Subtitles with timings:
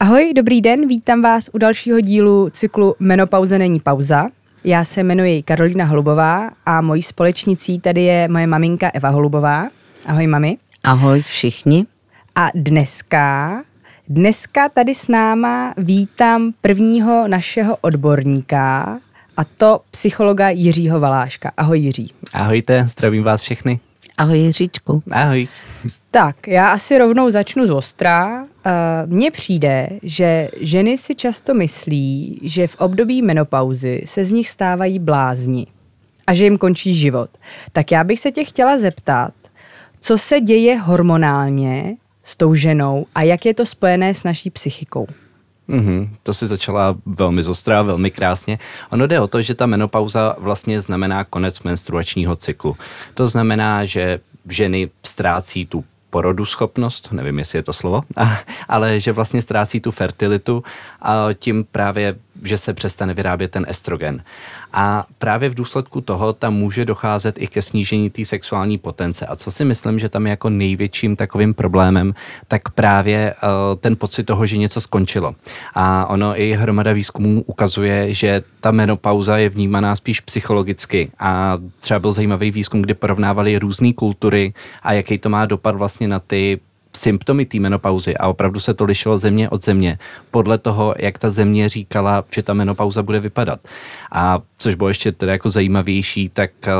[0.00, 4.28] Ahoj, dobrý den, vítám vás u dalšího dílu cyklu Menopauze není pauza.
[4.64, 9.68] Já se jmenuji Karolina Holubová a mojí společnicí tady je moje maminka Eva Holubová.
[10.06, 10.58] Ahoj, mami.
[10.84, 11.86] Ahoj všichni.
[12.34, 13.62] A dneska,
[14.08, 19.00] dneska tady s náma vítám prvního našeho odborníka,
[19.36, 21.52] a to psychologa Jiřího Valáška.
[21.56, 22.10] Ahoj Jiří.
[22.32, 23.80] Ahojte, zdravím vás všechny.
[24.18, 25.02] Ahoj Jiříčku.
[25.10, 25.48] Ahoj.
[26.10, 28.46] Tak, já asi rovnou začnu z ostra.
[29.06, 34.98] Mně přijde, že ženy si často myslí, že v období menopauzy se z nich stávají
[34.98, 35.66] blázni
[36.26, 37.30] a že jim končí život.
[37.72, 39.34] Tak já bych se tě chtěla zeptat,
[40.00, 45.06] co se děje hormonálně s tou ženou a jak je to spojené s naší psychikou?
[45.68, 48.58] Mm-hmm, to si začala velmi zostrá, velmi krásně.
[48.90, 52.76] Ono jde o to, že ta menopauza vlastně znamená konec menstruačního cyklu.
[53.14, 58.02] To znamená, že ženy ztrácí tu porodu schopnost, nevím, jestli je to slovo,
[58.68, 60.62] ale že vlastně ztrácí tu fertilitu
[61.02, 64.22] a tím právě, že se přestane vyrábět ten estrogen.
[64.72, 69.26] A právě v důsledku toho tam může docházet i ke snížení té sexuální potence.
[69.26, 72.14] A co si myslím, že tam je jako největším takovým problémem,
[72.48, 75.34] tak právě uh, ten pocit toho, že něco skončilo.
[75.74, 81.10] A ono i hromada výzkumů ukazuje, že ta menopauza je vnímaná spíš psychologicky.
[81.18, 86.08] A třeba byl zajímavý výzkum, kdy porovnávali různé kultury a jaký to má dopad vlastně
[86.08, 86.60] na ty
[86.96, 89.98] symptomy té menopauzy a opravdu se to lišilo země od země
[90.30, 93.60] podle toho, jak ta země říkala, že ta menopauza bude vypadat.
[94.12, 96.72] A což bylo ještě teda jako zajímavější, tak eh,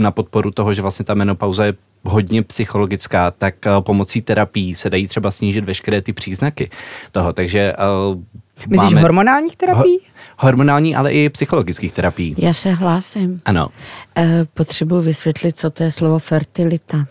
[0.00, 4.90] na podporu toho, že vlastně ta menopauza je hodně psychologická, tak eh, pomocí terapií se
[4.90, 6.70] dají třeba snížit veškeré ty příznaky
[7.12, 7.32] toho.
[7.32, 7.74] Takže
[8.12, 8.22] uh,
[8.66, 9.02] Myslíš máme...
[9.02, 9.98] hormonálních terapií?
[9.98, 10.04] Ho-
[10.38, 12.34] hormonální, ale i psychologických terapií.
[12.38, 13.40] Já se hlásím.
[13.44, 13.68] Ano.
[14.16, 17.04] E, potřebuji vysvětlit, co to je slovo fertilita.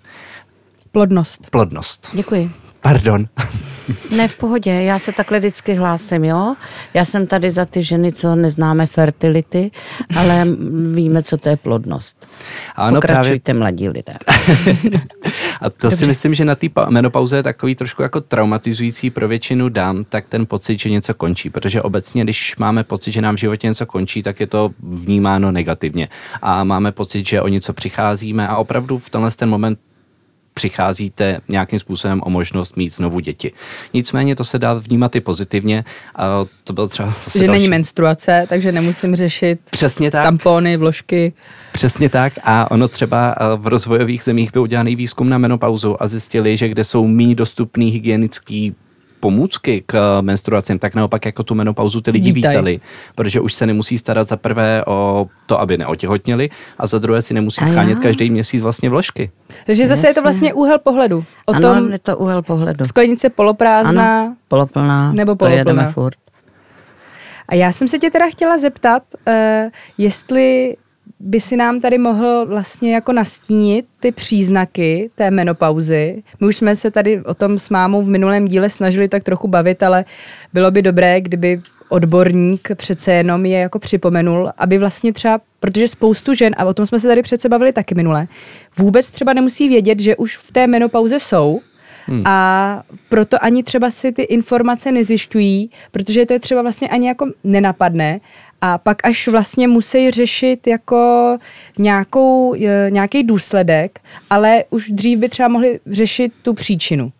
[0.91, 1.49] Plodnost.
[1.49, 2.09] Plodnost.
[2.13, 2.52] Děkuji.
[2.81, 3.27] Pardon.
[4.16, 6.55] Ne, v pohodě, já se takhle vždycky hlásím, jo.
[6.93, 9.71] Já jsem tady za ty ženy, co neznáme fertility,
[10.17, 10.47] ale
[10.93, 12.27] víme, co to je plodnost.
[12.76, 13.59] Ano, Pokračujte, právě...
[13.59, 14.14] mladí lidé.
[15.61, 15.97] A to Dobře.
[15.97, 20.26] si myslím, že na té menopauze je takový trošku jako traumatizující pro většinu dám, tak
[20.30, 23.86] ten pocit, že něco končí, protože obecně, když máme pocit, že nám v životě něco
[23.86, 26.09] končí, tak je to vnímáno negativně.
[26.42, 29.80] A máme pocit, že o něco přicházíme a opravdu v tenhle ten moment
[30.58, 33.52] přicházíte nějakým způsobem o možnost mít znovu děti.
[33.94, 35.84] Nicméně to se dá vnímat i pozitivně.
[36.16, 37.48] A to byl třeba že další...
[37.48, 40.23] není menstruace, takže nemusím řešit Přesně tak.
[40.23, 41.34] tampony, vložky.
[41.72, 46.58] Přesně tak a ono třeba v rozvojových zemích byl udělaný výzkum na menopauzu a zjistili,
[46.58, 48.76] že kde jsou méně dostupný hygienický
[49.20, 52.52] pomůcky k menstruacím, tak naopak jako tu menopauzu ty lidi Vítaj.
[52.52, 52.80] vítali,
[53.16, 57.33] protože už se nemusí starat za prvé o to, aby neotěhotněli a za druhé si
[57.33, 59.32] nemusí schánět každý měsíc vlastně vložky.
[59.66, 60.10] Takže zase Jasně.
[60.10, 61.23] je to vlastně úhel pohledu.
[61.45, 62.86] O ano, tom je to úhel pohledu.
[62.86, 64.22] Sklenice poloprázdná.
[64.22, 65.11] Ano, poloplná.
[65.11, 65.64] Nebo poloplná.
[65.64, 66.17] To jedeme furt.
[67.50, 69.33] A já jsem se tě teda chtěla zeptat, uh,
[69.98, 70.76] jestli
[71.20, 76.23] by si nám tady mohl vlastně jako nastínit ty příznaky té menopauzy.
[76.40, 79.48] My už jsme se tady o tom s mámou v minulém díle snažili tak trochu
[79.48, 80.06] bavit, ale
[80.54, 86.34] bylo by dobré, kdyby odborník přece jenom je jako připomenul, aby vlastně třeba, protože spoustu
[86.34, 88.28] žen, a o tom jsme se tady přece bavili taky minule,
[88.78, 91.62] vůbec třeba nemusí vědět, že už v té menopauze jsou,
[92.08, 92.28] Hmm.
[92.28, 97.26] A proto ani třeba si ty informace nezjišťují, protože to je třeba vlastně ani jako
[97.44, 98.20] nenapadne
[98.62, 101.38] a pak až vlastně musí řešit jako
[101.78, 102.56] nějakou,
[102.90, 107.12] nějaký důsledek, ale už dřív by třeba mohli řešit tu příčinu.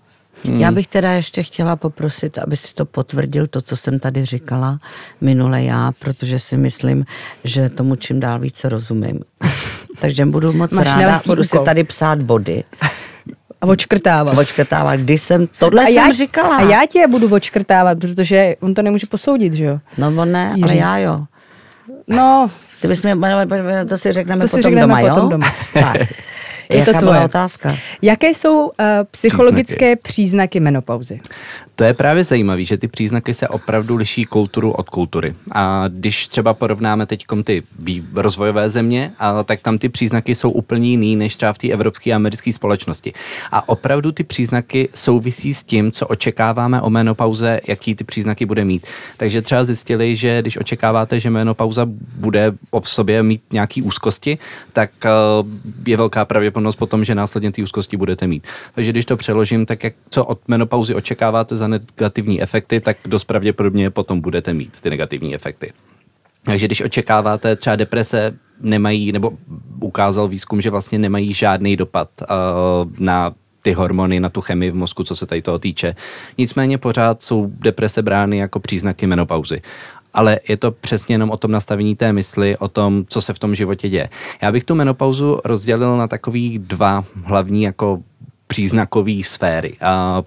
[0.44, 0.60] Hmm.
[0.60, 4.80] Já bych teda ještě chtěla poprosit, aby si to potvrdil, to, co jsem tady říkala
[5.22, 7.06] minule já, protože si myslím,
[7.44, 9.20] že tomu čím dál více rozumím.
[10.00, 11.60] Takže budu moc Máš ráda, budu úkol.
[11.60, 12.64] si tady psát body.
[13.62, 14.38] A očkrtávat.
[14.38, 16.58] Očkrtávat, když jsem, tohle a jsem já, říkala.
[16.58, 19.80] A já tě budu očkrtávat, protože on to nemůže posoudit, že jo?
[19.98, 20.64] No on ne, Jiří.
[20.64, 21.26] ale já jo.
[22.08, 22.48] No.
[22.82, 23.16] Ty bys mě,
[23.90, 25.30] to si řekneme to potom si řekneme doma, potom jo?
[25.30, 25.54] doma.
[25.74, 25.98] tak.
[26.70, 27.78] Je Jaká to tvoje otázka?
[28.02, 28.72] Jaké jsou uh,
[29.12, 30.02] psychologické příznaky.
[30.04, 31.20] příznaky menopauzy?
[31.76, 35.36] To je právě zajímavé, že ty příznaky se opravdu liší kulturu od kultury.
[35.52, 37.64] A když třeba porovnáme teď ty
[38.14, 42.12] rozvojové země, a, tak tam ty příznaky jsou úplně jiný než třeba v té evropské
[42.12, 43.14] a americké společnosti.
[43.52, 48.66] A opravdu ty příznaky souvisí s tím, co očekáváme o menopauze, jaký ty příznaky bude
[48.66, 48.88] mít.
[49.18, 54.38] Takže třeba zjistili, že když očekáváte, že menopauza bude v sobě mít nějaký úzkosti,
[54.74, 55.48] tak uh,
[55.88, 58.48] je velká pravděpodobnost potom, že následně ty úzkosti budete mít.
[58.76, 63.24] Takže když to přeložím, tak jak co od menopauzy očekáváte za negativní efekty, tak dost
[63.24, 65.74] pravděpodobně potom budete mít ty negativní efekty.
[66.44, 69.32] Takže když očekáváte třeba deprese, nemají, nebo
[69.82, 72.28] ukázal výzkum, že vlastně nemají žádný dopad uh,
[73.00, 75.96] na ty hormony, na tu chemii v mozku, co se tady toho týče.
[76.38, 79.62] Nicméně pořád jsou deprese brány jako příznaky menopauzy
[80.14, 83.40] ale je to přesně jenom o tom nastavení té mysli, o tom, co se v
[83.40, 84.10] tom životě děje.
[84.42, 88.00] Já bych tu menopauzu rozdělil na takový dva hlavní jako
[88.48, 89.78] příznakové sféry.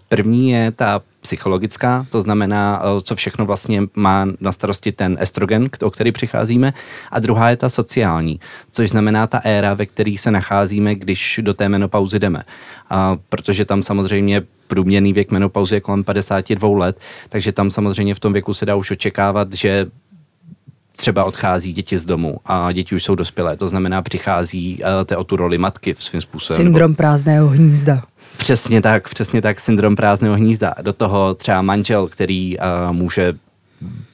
[0.08, 5.68] První je ta psychologická, to znamená, eh, co všechno vlastně má na starosti ten estrogen,
[5.82, 6.72] o který přicházíme,
[7.10, 8.40] a druhá je ta sociální,
[8.72, 12.42] což znamená ta éra, ve které se nacházíme, když do té menopauzy jdeme.
[12.90, 18.20] A protože tam samozřejmě průměrný věk menopauzy je kolem 52 let, takže tam samozřejmě v
[18.20, 19.86] tom věku se dá už očekávat, že
[20.96, 23.56] třeba odchází děti z domu a děti už jsou dospělé.
[23.56, 26.56] To znamená, přichází uh, o tu roli matky v svým způsobem.
[26.56, 28.02] Syndrom prázdného hnízda.
[28.36, 30.74] Přesně tak, přesně tak, syndrom prázdného hnízda.
[30.82, 33.32] Do toho třeba manžel, který uh, může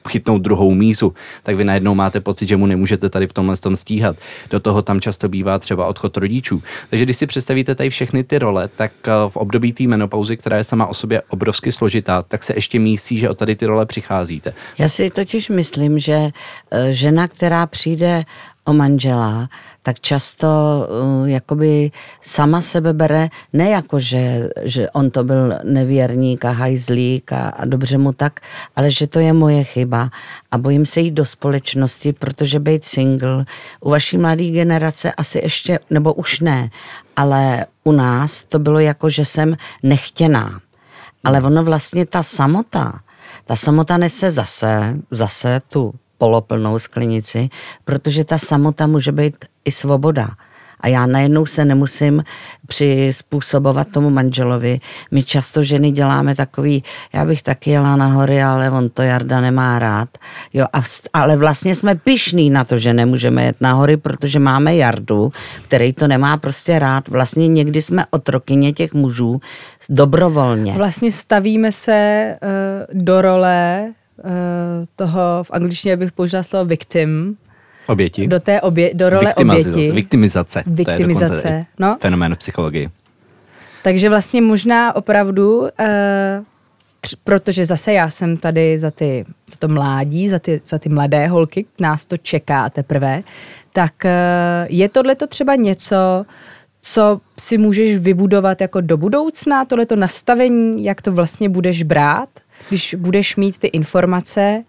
[0.09, 3.75] chytnout druhou mízu, tak vy najednou máte pocit, že mu nemůžete tady v tomhle tom
[3.75, 4.15] stíhat.
[4.49, 6.63] Do toho tam často bývá třeba odchod rodičů.
[6.89, 10.57] Takže když si představíte tady všechny ty role, tak eh, v období té menopauzy, která
[10.57, 13.85] je sama o sobě obrovsky složitá, tak se ještě mísí, že o tady ty role
[13.85, 14.53] přicházíte.
[14.77, 16.29] Já si totiž myslím, že
[16.71, 18.23] eh, žena, která přijde
[18.65, 19.49] o manžela,
[19.87, 26.45] tak často uh, jakoby sama sebe bere ne jako, že, že on to byl nevěrník
[26.45, 28.39] a hajzlík a, a dobře mu tak,
[28.75, 30.11] ale že to je moje chyba
[30.51, 33.45] a bojím se jít do společnosti, protože být single
[33.79, 36.69] u vaší mladé generace asi ještě, nebo už ne,
[37.15, 40.59] ale u nás to bylo jako, že jsem nechtěná.
[41.23, 42.99] Ale ono vlastně ta samota,
[43.45, 47.49] ta samota nese zase, zase tu poloplnou sklenici,
[47.85, 49.35] protože ta samota může být
[49.67, 50.29] i svoboda.
[50.81, 52.23] A já najednou se nemusím
[52.67, 54.79] přizpůsobovat tomu manželovi.
[55.11, 56.83] My často ženy děláme takový,
[57.13, 60.09] já bych taky jela na hory, ale on to Jarda nemá rád.
[60.53, 60.81] Jo, a,
[61.13, 65.31] ale vlastně jsme pišní na to, že nemůžeme jet na hory, protože máme Jardu,
[65.63, 67.07] který to nemá prostě rád.
[67.07, 69.41] Vlastně někdy jsme otrokyně těch mužů
[69.89, 70.73] dobrovolně.
[70.73, 73.85] Vlastně stavíme se uh, do role
[74.23, 74.31] uh,
[74.95, 77.37] toho, v angličtině bych použila slovo victim.
[77.87, 78.27] Oběti.
[78.27, 79.91] Do té obě, do role oběti.
[79.91, 80.63] Viktimizace.
[80.67, 81.97] Viktimizace, to je no.
[81.99, 82.89] fenomén v psychologii.
[83.83, 85.67] Takže vlastně možná opravdu, uh,
[87.01, 90.89] tř, protože zase já jsem tady za, ty, za to mládí, za ty, za ty
[90.89, 93.23] mladé holky, nás to čeká teprve,
[93.73, 94.11] tak uh,
[94.67, 96.25] je tohle to třeba něco,
[96.81, 102.29] co si můžeš vybudovat jako do budoucna, tohleto nastavení, jak to vlastně budeš brát?
[102.67, 104.63] když budeš mít ty informace,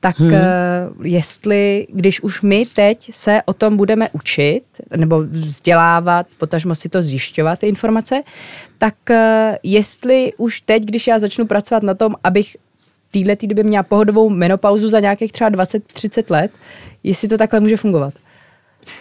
[0.00, 0.32] tak hmm.
[0.32, 4.62] uh, jestli, když už my teď se o tom budeme učit,
[4.96, 8.22] nebo vzdělávat, potažmo si to zjišťovat, ty informace,
[8.78, 9.16] tak uh,
[9.62, 12.56] jestli už teď, když já začnu pracovat na tom, abych
[13.14, 16.50] v této době měla pohodovou menopauzu za nějakých třeba 20-30 let,
[17.02, 18.14] jestli to takhle může fungovat.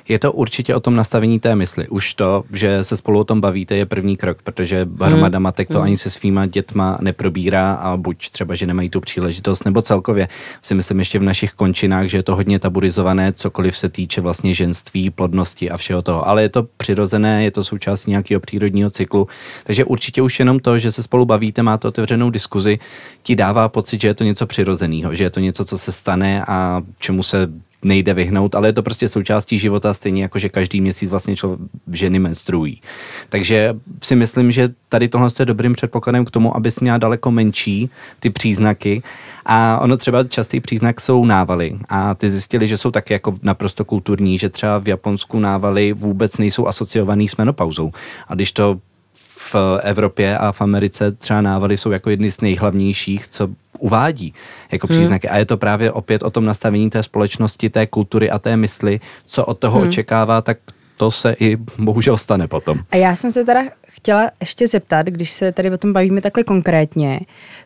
[0.08, 1.88] Je to určitě o tom nastavení té mysli.
[1.88, 5.44] Už to, že se spolu o tom bavíte, je první krok, protože hromada hmm.
[5.44, 5.84] matek to hmm.
[5.84, 10.28] ani se svýma dětma neprobírá a buď třeba, že nemají tu příležitost, nebo celkově
[10.62, 14.54] si myslím ještě v našich končinách, že je to hodně taburizované, cokoliv se týče vlastně
[14.54, 16.28] ženství, plodnosti a všeho toho.
[16.28, 19.28] Ale je to přirozené, je to součástí nějakého přírodního cyklu.
[19.64, 22.80] Takže určitě už jenom to, že se spolu bavíte, máte otevřenou diskuzi,
[23.24, 26.44] ti dává pocit, že je to něco přirozeného, že je to něco, co se stane
[26.48, 27.48] a čemu se
[27.84, 31.60] nejde vyhnout, ale je to prostě součástí života, stejně jako že každý měsíc vlastně člověk,
[31.92, 32.82] ženy menstruují.
[33.30, 37.90] Takže si myslím, že tady tohle je dobrým předpokladem k tomu, abys měla daleko menší
[38.20, 39.04] ty příznaky.
[39.46, 41.80] A ono třeba častý příznak jsou návaly.
[41.90, 46.38] A ty zjistili, že jsou taky jako naprosto kulturní, že třeba v Japonsku návaly vůbec
[46.38, 47.92] nejsou asociovaný s menopauzou.
[48.28, 48.80] A když to
[49.14, 54.34] v Evropě a v Americe třeba návaly jsou jako jedny z nejhlavnějších, co uvádí
[54.72, 54.98] jako hmm.
[54.98, 55.30] příznaky.
[55.30, 59.00] A je to právě opět o tom nastavení té společnosti, té kultury a té mysli,
[59.26, 59.88] co od toho hmm.
[59.88, 60.58] očekává, tak
[61.00, 62.80] to se i bohužel stane potom.
[62.92, 66.44] A já jsem se teda chtěla ještě zeptat, když se tady o tom bavíme takhle
[66.44, 67.20] konkrétně,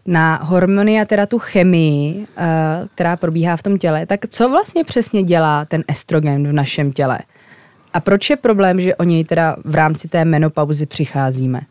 [0.05, 2.25] na hormony a teda tu chemii, uh,
[2.95, 7.19] která probíhá v tom těle, tak co vlastně přesně dělá ten estrogen v našem těle?
[7.93, 11.61] A proč je problém, že o něj teda v rámci té menopauzy přicházíme?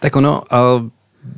[0.00, 0.88] Tak ono, uh,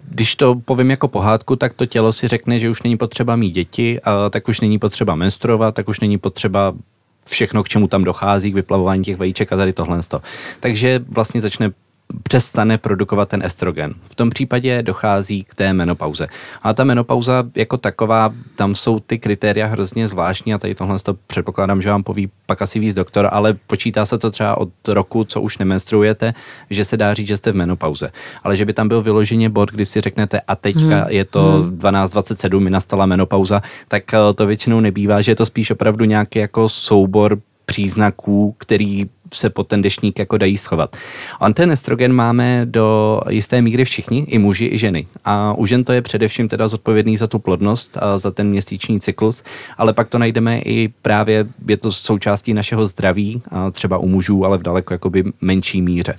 [0.09, 3.51] když to povím jako pohádku, tak to tělo si řekne, že už není potřeba mít
[3.51, 6.75] děti, a tak už není potřeba menstruovat, tak už není potřeba
[7.27, 10.01] všechno, k čemu tam dochází, k vyplavování těch vajíček a tady tohle.
[10.61, 11.71] Takže vlastně začne
[12.23, 13.95] přestane produkovat ten estrogen.
[14.11, 16.27] V tom případě dochází k té menopauze.
[16.63, 21.15] A ta menopauza jako taková, tam jsou ty kritéria hrozně zvláštní a tady tohle to
[21.27, 25.25] předpokládám, že vám poví pak asi víc doktor, ale počítá se to třeba od roku,
[25.25, 26.35] co už nemenstruujete,
[26.71, 28.13] že se dá říct, že jste v menopauze.
[28.45, 31.07] Ale že by tam byl vyloženě bod, kdy si řeknete a teďka hmm.
[31.09, 31.79] je to hmm.
[31.79, 36.39] 12.27, mi nastala menopauza, tak eh, to většinou nebývá, že je to spíš opravdu nějaký
[36.39, 40.97] jako soubor příznaků, který se pod ten dešník jako dají schovat.
[41.41, 45.07] On ten estrogen máme do jisté míry všichni, i muži, i ženy.
[45.25, 49.01] A u žen to je především teda zodpovědný za tu plodnost a za ten měsíční
[49.01, 49.43] cyklus,
[49.79, 54.45] ale pak to najdeme i právě, je to součástí našeho zdraví, a třeba u mužů,
[54.45, 56.15] ale v daleko jakoby menší míře.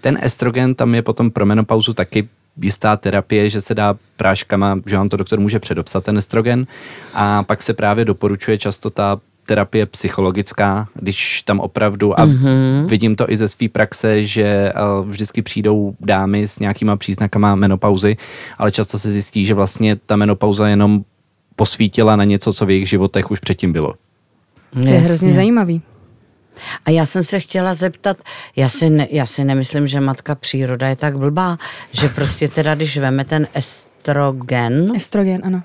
[0.00, 2.28] Ten estrogen tam je potom pro menopauzu taky
[2.62, 6.66] jistá terapie, že se dá práškama, že vám to doktor může předopsat ten estrogen
[7.14, 12.86] a pak se právě doporučuje často ta terapie psychologická, když tam opravdu, a mm-hmm.
[12.86, 18.16] vidím to i ze své praxe, že uh, vždycky přijdou dámy s nějakýma příznakama menopauzy,
[18.58, 21.04] ale často se zjistí, že vlastně ta menopauza jenom
[21.56, 23.94] posvítila na něco, co v jejich životech už předtím bylo.
[24.72, 25.82] To je hrozně zajímavý.
[26.84, 28.16] A já jsem se chtěla zeptat,
[28.56, 31.58] já si, ne, já si nemyslím, že matka příroda je tak blbá,
[31.92, 34.92] že prostě teda, když veme ten estrogen...
[34.96, 35.62] Estrogen, ano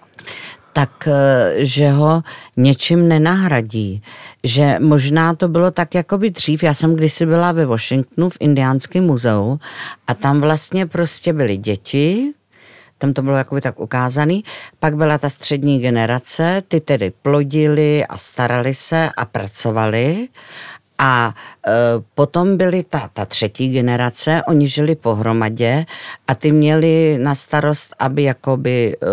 [0.73, 2.23] tak eh, že ho
[2.57, 4.01] něčím nenahradí.
[4.43, 8.37] Že možná to bylo tak jako by dřív, já jsem kdysi byla ve Washingtonu v
[8.39, 9.59] Indiánském muzeu
[10.07, 12.33] a tam vlastně prostě byly děti,
[12.97, 14.43] tam to bylo jakoby tak ukázaný.
[14.79, 20.27] Pak byla ta střední generace, ty tedy plodili a starali se a pracovali
[20.99, 21.33] a
[21.67, 21.71] e,
[22.15, 25.85] potom byly ta, ta třetí generace, oni žili pohromadě
[26.27, 29.05] a ty měli na starost, aby jakoby e,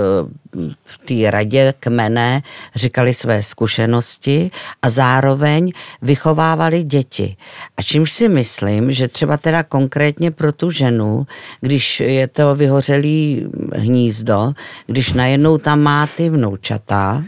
[0.85, 2.43] v té radě kmene
[2.75, 4.50] říkali své zkušenosti
[4.83, 7.37] a zároveň vychovávali děti.
[7.76, 11.26] A čímž si myslím, že třeba teda konkrétně pro tu ženu,
[11.61, 14.52] když je to vyhořelý hnízdo,
[14.87, 17.25] když najednou tam má ty vnoučata,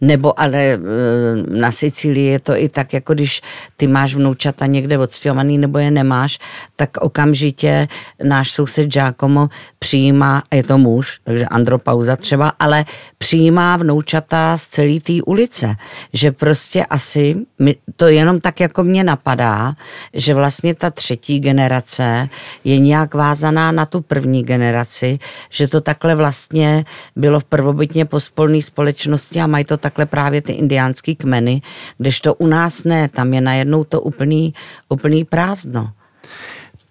[0.00, 0.78] nebo ale e,
[1.48, 3.40] na Sicílii je to i tak, jako když
[3.76, 6.38] ty máš vnoučata někde odstěhovaný nebo je nemáš,
[6.76, 7.88] tak okamžitě
[8.22, 12.84] náš soused Giacomo přijímá, je to muž, takže andropauza třeba, ale
[13.18, 15.76] přijímá vnoučata z celé té ulice.
[16.12, 17.36] Že prostě asi,
[17.96, 19.74] to jenom tak jako mě napadá,
[20.14, 22.28] že vlastně ta třetí generace
[22.64, 25.18] je nějak vázaná na tu první generaci,
[25.50, 26.84] že to takhle vlastně
[27.16, 31.62] bylo v prvobytně pospolné společnosti a mají to takhle právě ty indiánský kmeny,
[31.98, 34.54] kdežto u nás ne, tam je najednou to úplný,
[34.88, 35.90] úplný prázdno.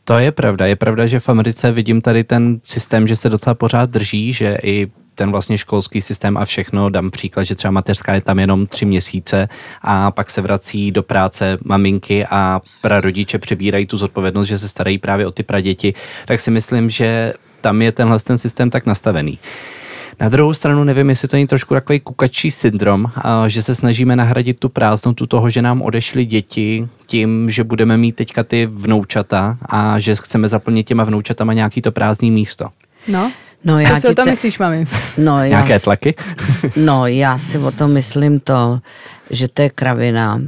[0.03, 0.65] To je pravda.
[0.65, 4.58] Je pravda, že v Americe vidím tady ten systém, že se docela pořád drží, že
[4.63, 8.68] i ten vlastně školský systém a všechno, dám příklad, že třeba mateřská je tam jenom
[8.68, 9.48] tři měsíce
[9.82, 14.98] a pak se vrací do práce maminky a prarodiče přebírají tu zodpovědnost, že se starají
[14.98, 15.94] právě o ty praděti,
[16.25, 19.39] tak si myslím, že tam je tenhle ten systém tak nastavený.
[20.22, 23.06] Na druhou stranu nevím, jestli to není trošku takový kukačí syndrom,
[23.48, 28.16] že se snažíme nahradit tu prázdnotu toho, že nám odešly děti tím, že budeme mít
[28.16, 32.68] teďka ty vnoučata a že chceme zaplnit těma vnoučatama nějaký to prázdný místo.
[33.08, 33.32] No,
[33.64, 34.32] No, já Co si o tom te...
[34.32, 34.86] myslíš, mami?
[35.18, 36.16] No, já Nějaké tlaky?
[36.76, 38.80] No, já si o tom myslím to,
[39.30, 40.42] že to je kravina,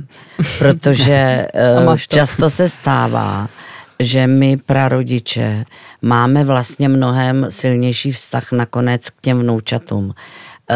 [0.60, 1.48] protože
[1.88, 3.48] uh, často se stává,
[4.02, 5.66] že my prarodiče
[6.02, 10.14] máme vlastně mnohem silnější vztah nakonec k těm vnoučatům.
[10.72, 10.76] Eh,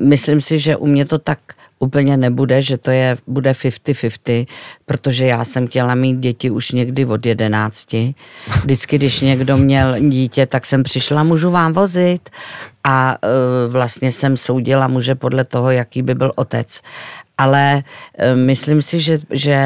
[0.00, 1.38] myslím si, že u mě to tak
[1.78, 4.46] úplně nebude, že to je, bude 50-50,
[4.86, 8.14] protože já jsem chtěla mít děti už někdy od jedenácti.
[8.62, 12.30] Vždycky, když někdo měl dítě, tak jsem přišla, můžu vám vozit
[12.84, 16.80] a uh, vlastně jsem soudila muže podle toho, jaký by byl otec.
[17.38, 19.56] Ale uh, myslím si, že, že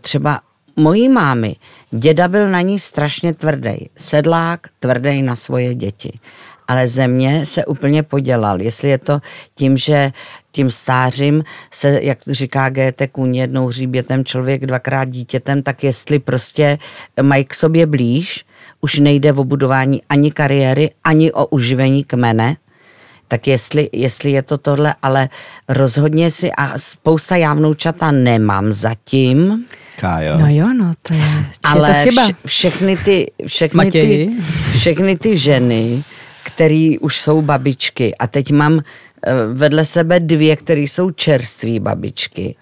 [0.00, 0.40] třeba
[0.76, 1.56] mojí mámy,
[1.90, 3.88] děda byl na ní strašně tvrdý.
[3.96, 6.18] Sedlák, tvrdý na svoje děti.
[6.68, 8.60] Ale země se úplně podělal.
[8.60, 9.20] Jestli je to
[9.54, 10.12] tím, že
[10.52, 16.78] tím stářím se, jak říká GT kůň, jednou hříbětem člověk, dvakrát dítětem, tak jestli prostě
[17.22, 18.44] mají k sobě blíž,
[18.80, 22.56] už nejde o budování ani kariéry, ani o uživení kmene,
[23.28, 25.28] tak jestli, jestli je to tohle, ale
[25.68, 29.66] rozhodně si a spousta jávnoučata nemám zatím,
[29.96, 30.38] Kájo.
[30.38, 32.24] No jo, no to je, Ale je to chyba.
[32.24, 34.30] Vše, všechny, ty, všechny, ty,
[34.72, 36.04] všechny ty ženy,
[36.42, 42.56] které už jsou babičky a teď mám eh, vedle sebe dvě, které jsou čerství babičky.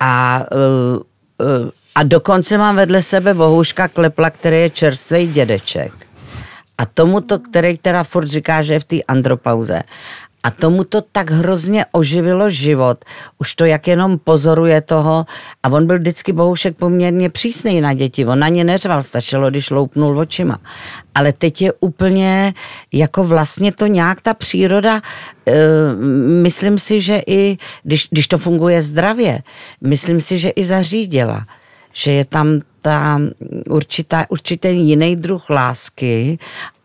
[0.00, 1.00] A, eh,
[1.40, 5.92] eh, a dokonce mám vedle sebe bohuška Klepla, který je čerstvý dědeček.
[6.82, 9.82] A tomuto, který teda furt říká, že je v té andropauze.
[10.42, 13.04] A tomu to tak hrozně oživilo život.
[13.38, 15.26] Už to jak jenom pozoruje toho.
[15.62, 18.26] A on byl vždycky bohušek poměrně přísný na děti.
[18.26, 20.58] On na ně neřval, stačilo, když loupnul očima.
[21.14, 22.54] Ale teď je úplně
[22.92, 25.02] jako vlastně to nějak ta příroda,
[25.46, 25.54] e,
[26.42, 29.38] myslím si, že i když, když to funguje zdravě,
[29.80, 31.46] myslím si, že i zařídila
[31.92, 33.20] že je tam ta
[33.70, 36.38] určitá, určitý jiný druh lásky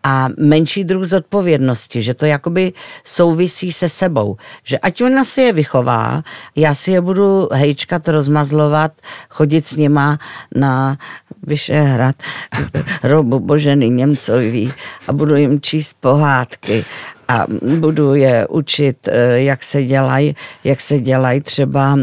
[0.04, 2.74] a menší druh zodpovědnosti, že to jakoby
[3.04, 4.38] souvisí se sebou.
[4.64, 6.24] Že ať ona si je vychová,
[6.56, 8.92] já si je budu hejčkat, rozmazlovat,
[9.30, 10.20] chodit s nima
[10.56, 10.98] na
[11.44, 12.16] Vyšehrad,
[13.04, 14.74] robu Boženy Němcový
[15.08, 16.86] a budu jim číst pohádky
[17.28, 17.46] a
[17.78, 21.98] budu je učit, eh, jak se dělají, jak se dělají třeba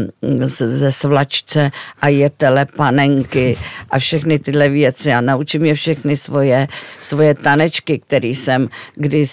[0.47, 3.57] ze svlačce a je telepanenky
[3.91, 6.67] a všechny tyhle věci a naučím je všechny svoje,
[7.01, 9.25] svoje tanečky, které jsem kdy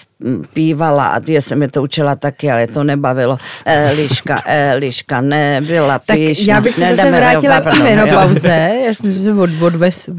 [0.43, 3.37] zpívala a je jsem je to učila taky, ale to nebavilo.
[3.65, 8.71] Eliška, Eliška, nebyla tak já bych se zase vrátila k menopauze.
[8.85, 9.49] Já jsem že od,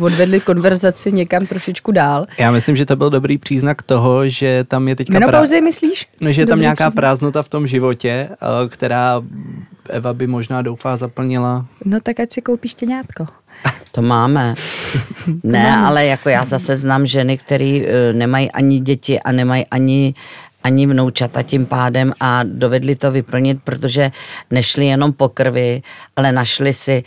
[0.01, 2.27] odvedli konverzaci někam trošičku dál.
[2.39, 5.13] Já myslím, že to byl dobrý příznak toho, že tam je teďka...
[5.13, 6.07] Menopauzy myslíš?
[6.21, 6.95] No, že je tam nějaká příznak?
[6.95, 9.23] prázdnota v tom životě, eh, která
[9.89, 11.67] Eva by možná doufá zaplnila.
[11.85, 13.27] No tak ať si koupíš štěňátko.
[13.93, 14.55] To máme.
[15.43, 20.15] ne, ale jako já zase znám ženy, které eh, nemají ani děti a nemají ani
[20.65, 24.11] ani vnoučata tím pádem a dovedli to vyplnit, protože
[24.51, 25.83] nešli jenom po krvi,
[26.17, 27.05] ale našli si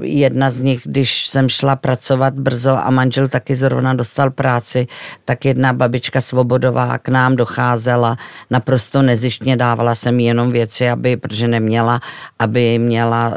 [0.00, 4.86] jedna z nich, když jsem šla pracovat brzo a manžel taky zrovna dostal práci,
[5.24, 8.16] tak jedna babička Svobodová k nám docházela,
[8.50, 12.00] naprosto nezištně dávala jsem jí jenom věci, aby, protože neměla,
[12.38, 13.34] aby měla uh,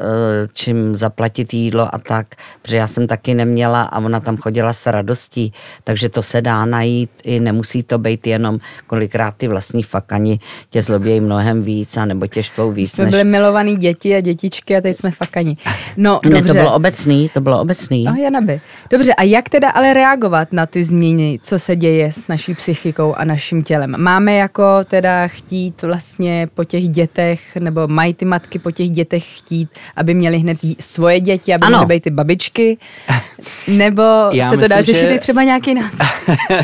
[0.53, 2.27] čím zaplatit jídlo a tak,
[2.61, 6.65] protože já jsem taky neměla a ona tam chodila s radostí, takže to se dá
[6.65, 11.97] najít, i nemusí to být jenom kolikrát kolikrát ty vlastní fakani tě zlobějí mnohem víc,
[11.97, 12.91] a nebo tě štvou víc.
[12.91, 13.11] Jsme než...
[13.11, 15.57] byli milovaný děti a dětičky a teď jsme fakani.
[15.97, 16.53] No, ne, dobře.
[16.53, 18.03] to bylo obecný, to bylo obecný.
[18.03, 18.61] No, Janaby.
[18.89, 23.13] Dobře, a jak teda ale reagovat na ty změny, co se děje s naší psychikou
[23.13, 23.95] a naším tělem?
[23.97, 29.37] Máme jako teda chtít vlastně po těch dětech, nebo mají ty matky po těch dětech
[29.37, 31.77] chtít, aby měli hned svoje děti, aby ano.
[31.77, 32.77] mohly být ty babičky?
[33.67, 35.15] Nebo Já se to myslím, dá řešit že...
[35.15, 36.07] i třeba nějaký nápad?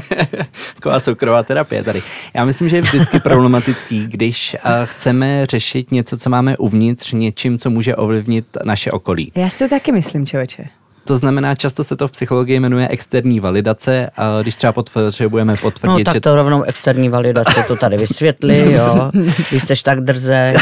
[0.75, 2.01] Taková soukromá terapie tady.
[2.33, 7.11] Já myslím, myslím, že je vždycky problematický, když uh, chceme řešit něco, co máme uvnitř,
[7.11, 9.31] něčím, co může ovlivnit naše okolí.
[9.35, 10.65] Já si to taky myslím, člověče.
[11.07, 15.97] To znamená, často se to v psychologii jmenuje externí validace a když třeba potřebujeme potvrdit,
[15.97, 16.21] No tak že...
[16.21, 19.11] to rovnou externí validace, to tady vysvětli, jo,
[19.49, 20.53] když jsi tak drze.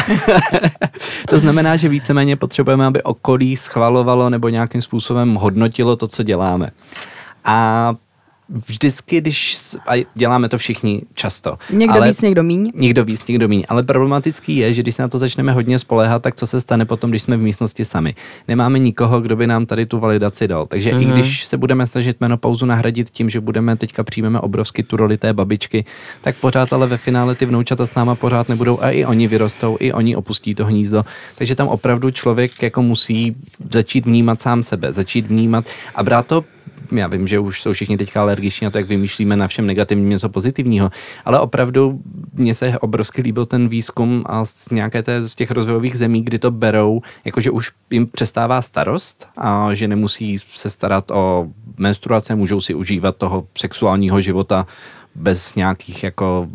[1.29, 6.69] to znamená, že víceméně potřebujeme, aby okolí schvalovalo nebo nějakým způsobem hodnotilo to, co děláme.
[7.45, 7.95] A
[8.51, 11.57] vždycky, když, a děláme to všichni často.
[11.69, 12.71] Někdo ale, víc, někdo míň.
[12.75, 13.63] Někdo víc, někdo míň.
[13.69, 16.85] Ale problematický je, že když se na to začneme hodně spoléhat, tak co se stane
[16.85, 18.15] potom, když jsme v místnosti sami.
[18.47, 20.65] Nemáme nikoho, kdo by nám tady tu validaci dal.
[20.65, 21.01] Takže mm-hmm.
[21.01, 21.13] i mhm.
[21.13, 25.33] když se budeme snažit menopauzu nahradit tím, že budeme teďka přijmeme obrovsky tu roli té
[25.33, 25.85] babičky,
[26.21, 29.77] tak pořád ale ve finále ty vnoučata s náma pořád nebudou a i oni vyrostou,
[29.79, 31.05] i oni opustí to hnízdo.
[31.35, 33.35] Takže tam opravdu člověk jako musí
[33.73, 36.43] začít vnímat sám sebe, začít vnímat a brát to
[36.97, 40.10] já vím, že už jsou všichni teďka alergiční na to, jak vymýšlíme na všem negativním
[40.10, 40.89] něco pozitivního,
[41.25, 41.99] ale opravdu
[42.34, 46.39] mně se obrovsky líbil ten výzkum a z nějaké té, z těch rozvojových zemí, kdy
[46.39, 52.62] to berou, jakože už jim přestává starost a že nemusí se starat o menstruace, můžou
[52.62, 54.67] si užívat toho sexuálního života
[55.15, 56.47] bez nějakých jako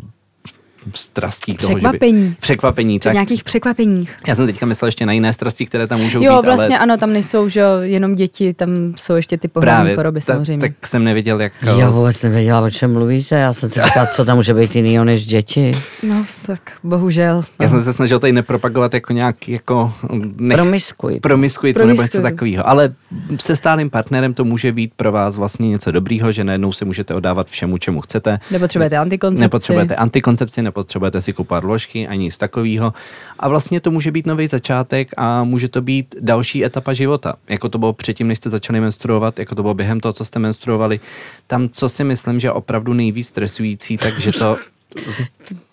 [0.93, 2.23] strastí toho, překvapení.
[2.23, 2.99] Že by, překvapení.
[2.99, 3.13] tak.
[3.13, 4.15] nějakých překvapeních.
[4.27, 6.35] Já jsem teďka myslel ještě na jiné strasti, které tam můžou jo, být.
[6.35, 6.83] Jo, vlastně ale...
[6.83, 10.69] ano, tam nejsou že jenom děti, tam jsou ještě ty pohlavní choroby ta, samozřejmě.
[10.69, 11.53] Tak jsem neviděl, jak...
[11.77, 13.35] Já vůbec nevěděla, o čem mluvíte.
[13.35, 15.71] Já jsem si říkal, co tam může být jiného než děti.
[16.03, 17.43] No, tak bohužel.
[17.59, 17.69] Já no.
[17.69, 19.93] jsem se snažil tady nepropagovat jako nějaký jako...
[20.37, 21.21] Nech, promiskuit.
[21.21, 22.69] Promiskuit to nebo něco takového.
[22.69, 22.93] Ale
[23.39, 27.13] se stálým partnerem to může být pro vás vlastně něco dobrýho, že najednou se můžete
[27.13, 28.39] odávat všemu, čemu chcete.
[28.51, 29.41] Nepotřebujete antikoncepci.
[29.41, 32.93] Nepotřebujete antikoncepci, nepotřebujete si kupovat ložky, ani nic takového.
[33.39, 37.35] A vlastně to může být nový začátek a může to být další etapa života.
[37.49, 40.39] Jako to bylo předtím, než jste začali menstruovat, jako to bylo během toho, co jste
[40.39, 40.99] menstruovali.
[41.47, 44.57] Tam, co si myslím, že opravdu nejvíc stresující, takže to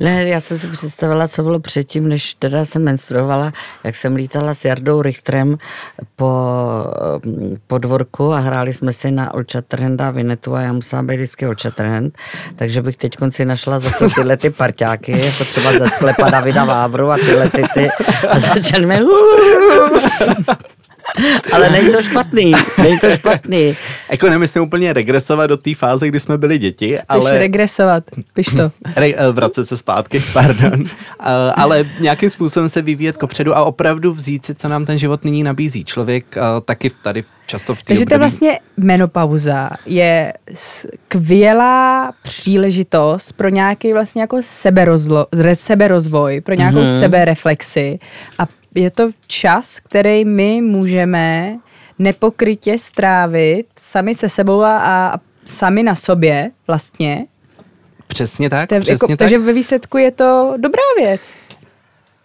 [0.00, 3.52] Ne, já jsem si představila, co bylo předtím, než teda jsem menstruovala,
[3.84, 5.58] jak jsem lítala s Jardou Richtrem
[6.16, 6.32] po,
[7.66, 11.16] po dvorku a hráli jsme si na Old Shatterhand a Vinetu a já musela být
[11.16, 12.18] vždycky Old Shatterhand,
[12.56, 17.10] takže bych teď konci našla zase tyhle ty parťáky, jako třeba ze sklepa Davida Vávru
[17.10, 17.88] a tyhle ty, ty
[18.28, 19.00] a začali mi
[21.52, 23.76] Ale není to špatný, není to špatný.
[24.10, 27.30] Jako nemyslím úplně regresovat do té fáze, kdy jsme byli děti, ale...
[27.30, 28.72] Piš regresovat, piš to.
[28.96, 30.80] Re, eh, vracet se zpátky, pardon.
[30.80, 30.86] Uh,
[31.56, 35.42] ale nějakým způsobem se vyvíjet kopředu a opravdu vzít si, co nám ten život nyní
[35.42, 35.84] nabízí.
[35.84, 43.48] Člověk uh, taky tady často v té Takže to vlastně menopauza je skvělá příležitost pro
[43.48, 47.00] nějaký vlastně jako seberozlo, seberozvoj, pro nějakou mm-hmm.
[47.00, 47.98] sebereflexi
[48.38, 48.46] a
[48.76, 51.56] je to čas, který my můžeme
[51.98, 57.26] nepokrytě strávit sami se sebou a, a sami na sobě vlastně.
[58.06, 59.18] Přesně tak, Te, přesně jako, tak.
[59.18, 61.30] Takže ve výsledku je to dobrá věc.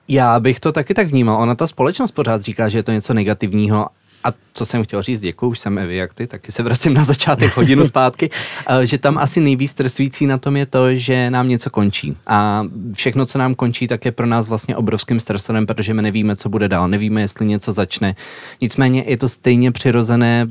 [0.08, 1.42] Já bych to taky tak vnímal.
[1.42, 3.88] Ona ta společnost pořád říká, že je to něco negativního
[4.24, 7.04] a co jsem chtěl říct, děkuji, už jsem Evi, jak ty, taky se vracím na
[7.04, 8.30] začátek hodinu zpátky,
[8.68, 12.18] eh, že tam asi nejvíc stresující na tom je to, že nám něco končí.
[12.28, 16.36] A všechno, co nám končí, tak je pro nás vlastně obrovským stresorem, protože my nevíme,
[16.36, 18.16] co bude dál, nevíme, jestli něco začne.
[18.62, 20.48] Nicméně je to stejně přirozené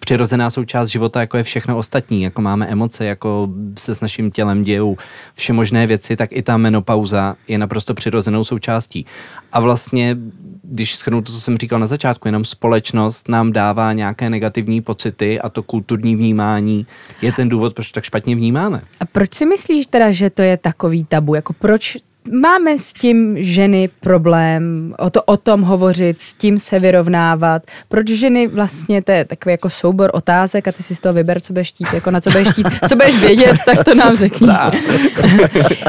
[0.00, 4.62] přirozená součást života, jako je všechno ostatní, jako máme emoce, jako se s naším tělem
[4.62, 4.96] dějou
[5.34, 9.06] vše možné věci, tak i ta menopauza je naprosto přirozenou součástí.
[9.52, 10.16] A vlastně,
[10.64, 15.40] když schrnu to, co jsem říkal na začátku, jenom společnost nám dává nějaké negativní pocity
[15.40, 16.86] a to kulturní vnímání
[17.22, 18.82] je ten důvod, proč tak špatně vnímáme.
[19.00, 21.34] A proč si myslíš teda, že to je takový tabu?
[21.34, 21.96] Jako proč
[22.32, 27.62] máme s tím ženy problém, o, to, o tom hovořit, s tím se vyrovnávat.
[27.88, 31.40] Proč ženy vlastně, to je takový jako soubor otázek a ty si z toho vyber,
[31.40, 34.48] co budeš chtít, jako na co budeš chtít, co budeš vědět, tak to nám řekni.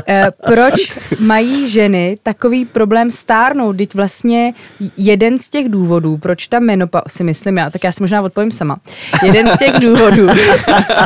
[0.07, 0.73] Eh, proč
[1.19, 3.77] mají ženy takový problém stárnout?
[3.77, 4.53] Teď vlastně
[4.97, 8.51] jeden z těch důvodů, proč ta menopauza, si myslím já, tak já si možná odpovím
[8.51, 8.77] sama.
[9.23, 10.27] Jeden z těch důvodů,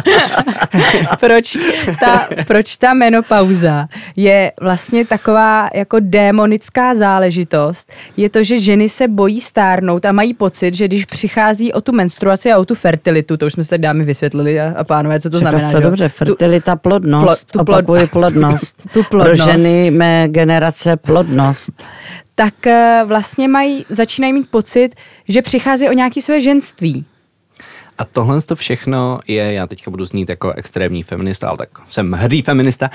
[1.19, 1.57] proč,
[1.99, 8.89] ta, proč ta menopauza je vlastně tak taková jako démonická záležitost, je to, že ženy
[8.89, 12.75] se bojí stárnout a mají pocit, že když přichází o tu menstruaci a o tu
[12.75, 15.71] fertilitu, to už jsme se dámy vysvětlili a, a pánové, co to Řekla znamená.
[15.71, 18.77] To dobře, fertilita, plodnost, plo, tu plod, plodnost.
[18.93, 19.43] tu plodnost.
[19.43, 21.71] Pro ženy mé generace plodnost.
[22.35, 24.89] Tak eh, vlastně mají, začínají mít pocit,
[25.27, 27.05] že přichází o nějaké své ženství.
[27.99, 32.11] A tohle to všechno je, já teďka budu znít jako extrémní feminista, ale tak jsem
[32.11, 32.89] hrdý feminista,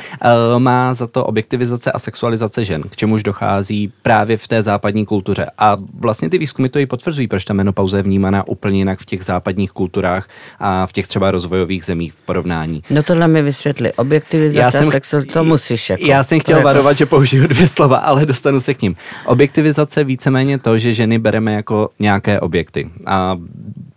[0.55, 5.07] uh, má za to objektivizace a sexualizace žen, k čemuž dochází právě v té západní
[5.07, 5.47] kultuře.
[5.59, 9.05] A vlastně ty výzkumy to i potvrzují, proč ta menopauza je vnímaná úplně jinak v
[9.05, 12.83] těch západních kulturách a v těch třeba rozvojových zemích v porovnání.
[12.91, 13.93] No tohle mi vysvětli.
[13.93, 16.07] Objektivizace já jsem, a sexualizace, to musíš jako.
[16.07, 16.67] Já jsem chtěl jako...
[16.67, 18.97] varovat, že použiju dvě slova, ale dostanu se k ním.
[19.27, 22.91] Objektivizace víceméně to, že ženy bereme jako nějaké objekty.
[23.07, 23.37] A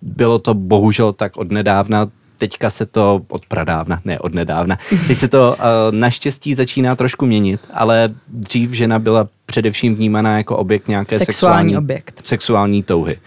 [0.07, 5.19] bylo to bohužel tak od nedávna, teďka se to od pradávna, ne od nedávna, teď
[5.19, 10.87] se to uh, naštěstí začíná trošku měnit, ale dřív žena byla především vnímaná jako objekt
[10.87, 12.21] nějaké sexuální, sexuální, objekt.
[12.23, 13.19] sexuální touhy.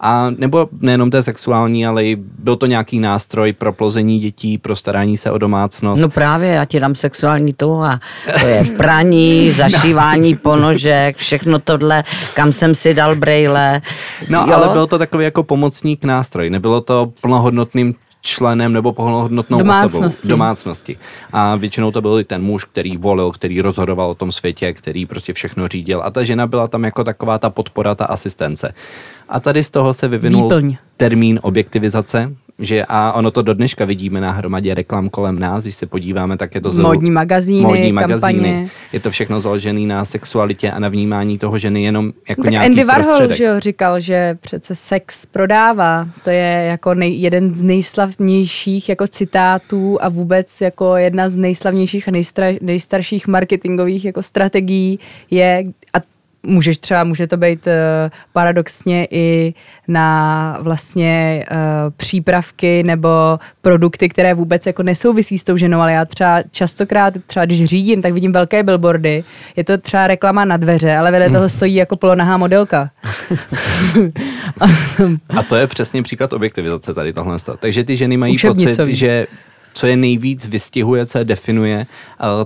[0.00, 4.76] A nebo nejenom té sexuální, ale i byl to nějaký nástroj pro plození dětí, pro
[4.76, 6.02] starání se o domácnost.
[6.02, 8.00] No právě, já ti dám sexuální touha.
[8.40, 10.38] To je praní, zašívání no.
[10.42, 12.04] ponožek, všechno tohle,
[12.34, 13.80] kam jsem si dal brejle.
[14.28, 14.54] No jo?
[14.54, 17.94] ale byl to takový jako pomocník nástroj, nebylo to plnohodnotným
[18.26, 20.06] členem nebo plnohodnotnou domácnosti.
[20.06, 20.98] osobou domácnosti.
[21.32, 25.32] A většinou to byl ten muž, který volil, který rozhodoval o tom světě, který prostě
[25.32, 26.02] všechno řídil.
[26.04, 28.74] A ta žena byla tam jako taková ta podpora, ta asistence.
[29.28, 30.76] A tady z toho se vyvinul Výplň.
[30.96, 35.74] termín objektivizace, že a ono to do dneška vidíme na hromadě reklam kolem nás, když
[35.74, 36.70] se podíváme, tak je to...
[36.72, 38.20] Modní magazíny, modní magazíny.
[38.20, 38.68] Kampaně.
[38.92, 42.70] Je to všechno založené na sexualitě a na vnímání toho ženy jenom jako tak nějaký
[42.70, 43.36] Andy Warhol prostředek.
[43.36, 46.08] že jo, říkal, že přece sex prodává.
[46.24, 52.08] To je jako nej, jeden z nejslavnějších jako citátů a vůbec jako jedna z nejslavnějších
[52.08, 54.98] a nejstra, nejstarších marketingových jako strategií
[55.30, 55.64] je,
[56.46, 57.72] můžeš třeba, může to být uh,
[58.32, 59.54] paradoxně i
[59.88, 61.56] na vlastně uh,
[61.96, 63.08] přípravky nebo
[63.62, 68.02] produkty, které vůbec jako nesouvisí s tou ženou, ale já třeba častokrát, třeba když řídím,
[68.02, 69.24] tak vidím velké billboardy,
[69.56, 72.90] je to třeba reklama na dveře, ale vedle toho stojí jako polonahá modelka.
[75.28, 77.36] A to je přesně příklad objektivizace tady tohle.
[77.58, 79.26] Takže ty ženy mají pocit, že
[79.76, 81.86] co je nejvíc vystihuje, co je definuje,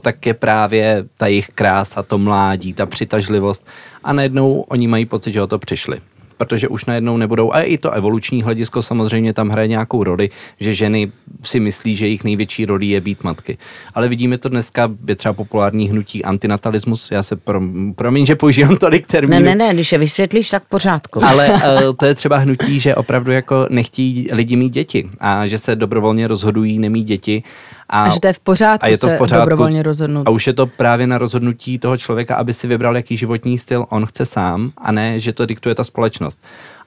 [0.00, 3.66] tak je právě ta jejich krása, to mládí, ta přitažlivost.
[4.04, 6.00] A najednou oni mají pocit, že o to přišli
[6.40, 10.74] protože už najednou nebudou, a i to evoluční hledisko samozřejmě tam hraje nějakou roli, že
[10.74, 13.58] ženy si myslí, že jejich největší roli je být matky.
[13.94, 18.76] Ale vidíme to dneska, je třeba populární hnutí antinatalismus, já se prom, promiň, že používám
[18.76, 19.44] tolik termínů.
[19.44, 21.24] Ne, ne, ne, když je vysvětlíš, tak pořádku.
[21.24, 21.60] Ale uh,
[21.98, 26.28] to je třeba hnutí, že opravdu jako nechtí lidi mít děti a že se dobrovolně
[26.28, 27.42] rozhodují nemít děti
[27.90, 30.28] a, a že to je v pořádku, a je to v pořádku dobrovolně rozhodnout.
[30.28, 33.86] A už je to právě na rozhodnutí toho člověka, aby si vybral, jaký životní styl
[33.88, 36.29] on chce sám, a ne, že to diktuje ta společnost.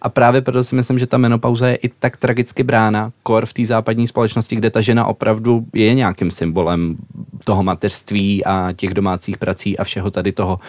[0.02, 3.54] A právě proto si myslím, že ta menopauza je i tak tragicky brána, kor v
[3.54, 6.98] té západní společnosti, kde ta žena opravdu je nějakým symbolem
[7.44, 10.60] toho mateřství a těch domácích prací a všeho tady toho,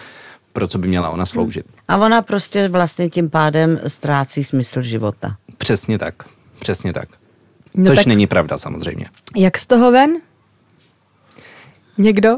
[0.53, 1.65] pro co by měla ona sloužit.
[1.87, 5.35] A ona prostě vlastně tím pádem ztrácí smysl života.
[5.57, 6.15] Přesně tak.
[6.59, 7.09] Přesně tak.
[7.73, 9.05] No Což tak není pravda samozřejmě.
[9.35, 10.17] Jak z toho ven?
[11.97, 12.29] Někdo?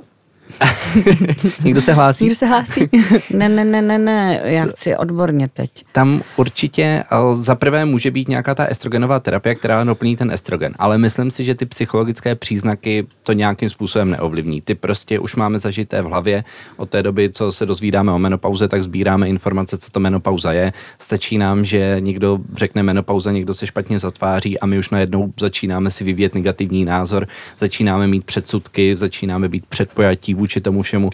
[1.64, 2.24] Někdo se hlásí?
[2.24, 2.90] Někdo se hlásí?
[3.34, 5.72] ne, ne, ne, ne, ne, já chci odborně teď.
[5.92, 10.98] Tam určitě za prvé může být nějaká ta estrogenová terapie, která doplní ten estrogen, ale
[10.98, 14.62] myslím si, že ty psychologické příznaky to nějakým způsobem neovlivní.
[14.62, 16.44] Ty prostě už máme zažité v hlavě
[16.78, 20.74] od té doby, co se dozvídáme o menopauze, tak sbíráme informace, co to menopauza je.
[21.00, 25.92] Stačí nám, že někdo řekne menopauza, někdo se špatně zatváří a my už najednou začínáme
[25.92, 31.10] si vyvíjet negativní názor, začínáme mít předsudky, začínáme být předpojatí vůči tomu všemu.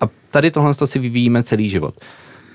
[0.00, 1.94] A tady tohle si vyvíjíme celý život.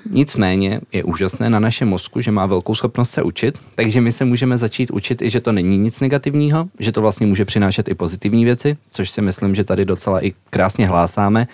[0.10, 4.26] Nicméně je úžasné na našem mozku, že má velkou schopnost se učit, takže my se
[4.26, 7.96] můžeme začít učit i, že to není nic negativního, že to vlastně může přinášet i
[7.96, 11.48] pozitivní věci, což si myslím, že tady docela i krásně hlásáme.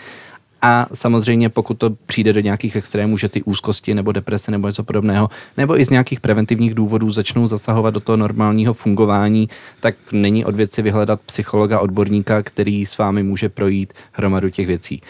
[0.61, 4.83] A samozřejmě, pokud to přijde do nějakých extrémů, že ty úzkosti nebo deprese nebo něco
[4.83, 10.45] podobného, nebo i z nějakých preventivních důvodů začnou zasahovat do toho normálního fungování, tak není
[10.45, 15.01] od věci vyhledat psychologa, odborníka, který s vámi může projít hromadu těch věcí.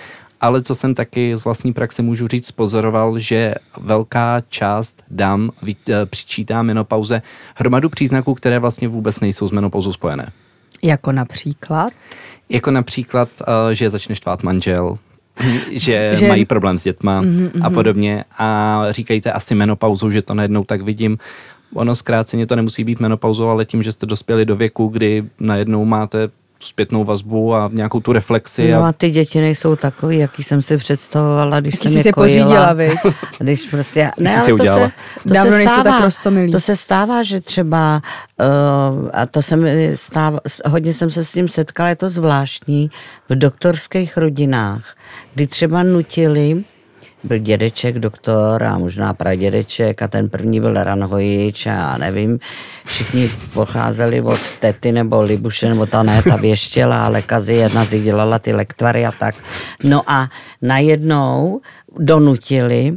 [0.41, 6.05] Ale co jsem taky z vlastní praxe můžu říct, pozoroval, že velká část dám eh,
[6.05, 7.21] přičítá menopauze
[7.55, 10.31] hromadu příznaků, které vlastně vůbec nejsou s menopauzou spojené.
[10.81, 11.91] Jako například?
[12.49, 14.97] Jako například, eh, že začne štvát manžel,
[15.71, 17.65] že, že mají problém s dětma mm-hmm.
[17.65, 21.17] a podobně a říkejte asi menopauzou, že to najednou tak vidím.
[21.73, 25.85] Ono zkráceně to nemusí být menopauzou, ale tím, že jste dospěli do věku, kdy najednou
[25.85, 28.71] máte zpětnou vazbu a nějakou tu reflexi.
[28.71, 32.13] No a ty děti nejsou takový, jaký jsem si představovala, když jaký jsem jsi je
[32.13, 32.75] pořídila,
[33.39, 34.91] Když prostě, ne, ale to se,
[35.27, 36.51] to Dávno se stává, tak.
[36.51, 38.01] To se stává, že třeba,
[39.01, 42.91] uh, a to se mi stává, hodně jsem se s tím setkala, je to zvláštní,
[43.29, 44.95] v doktorských rodinách,
[45.33, 46.63] kdy třeba nutili
[47.23, 52.39] byl dědeček, doktor a možná pradědeček a ten první byl ranhojič a nevím,
[52.85, 57.91] všichni pocházeli od tety nebo Libuše, nebo ta ne, ta věštěla, ale kazy jedna z
[57.91, 59.35] nich dělala ty lektvary a tak.
[59.83, 60.29] No a
[60.61, 61.61] najednou
[61.99, 62.93] donutili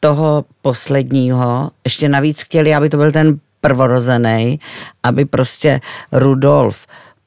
[0.00, 4.60] toho posledního, ještě navíc chtěli, aby to byl ten prvorozený,
[5.02, 5.80] aby prostě
[6.12, 6.86] Rudolf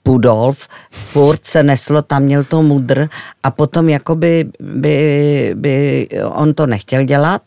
[0.10, 3.10] Pudolf, furt se neslo, tam měl to mudr
[3.44, 4.98] a potom jakoby by,
[5.56, 7.42] by on to nechtěl dělat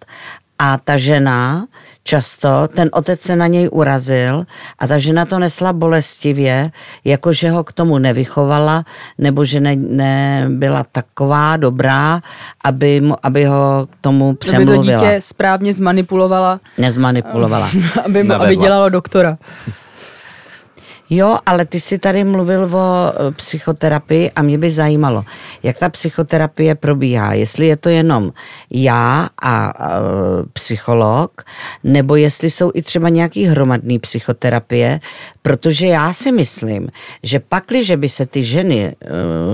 [0.59, 1.66] a ta žena
[2.05, 4.46] často, ten otec se na něj urazil
[4.79, 6.70] a ta žena to nesla bolestivě,
[7.05, 8.85] jakože ho k tomu nevychovala,
[9.18, 12.20] nebo že ne, nebyla taková dobrá,
[12.64, 14.79] aby, mu, aby ho k tomu přemluvila.
[14.79, 16.61] Aby to dítě správně zmanipulovala.
[16.79, 17.70] Nezmanipulovala.
[18.05, 19.38] aby, aby dělalo doktora.
[21.10, 25.24] Jo, ale ty jsi tady mluvil o e, psychoterapii a mě by zajímalo,
[25.62, 27.32] jak ta psychoterapie probíhá.
[27.34, 28.32] Jestli je to jenom
[28.70, 30.00] já a, a
[30.52, 31.42] psycholog,
[31.84, 35.00] nebo jestli jsou i třeba nějaký hromadný psychoterapie,
[35.42, 36.88] protože já si myslím,
[37.22, 38.96] že pakliže by se ty ženy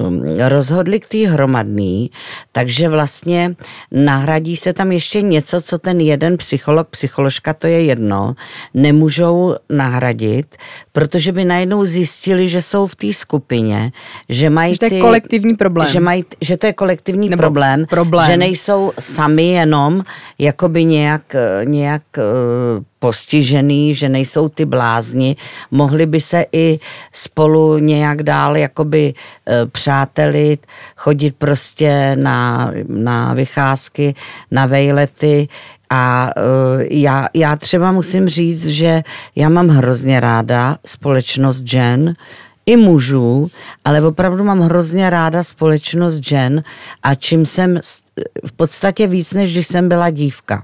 [0.06, 2.10] um, rozhodly k té hromadný,
[2.52, 3.56] takže vlastně
[3.92, 8.34] nahradí se tam ještě něco, co ten jeden psycholog, psycholožka, to je jedno,
[8.74, 10.56] nemůžou nahradit,
[10.92, 13.92] protože by najednou zjistili, že jsou v té skupině,
[14.28, 15.88] že mají že to je ty, kolektivní problém.
[15.88, 20.02] Že, mají, že to je kolektivní Nebo problém, problém, že nejsou sami jenom
[20.38, 25.36] jakoby nějak, nějak eh, postižený, že nejsou ty blázni,
[25.70, 26.78] mohli by se i
[27.12, 34.14] spolu nějak dál jakoby eh, přátelit, chodit prostě na, na vycházky,
[34.50, 35.48] na vejlety,
[35.90, 39.02] a uh, já, já třeba musím říct, že
[39.36, 42.14] já mám hrozně ráda společnost žen,
[42.66, 43.50] i mužů,
[43.84, 46.62] ale opravdu mám hrozně ráda společnost žen
[47.02, 47.80] a čím jsem
[48.46, 50.62] v podstatě víc, než když jsem byla dívka